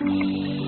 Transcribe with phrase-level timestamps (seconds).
[0.00, 0.65] me.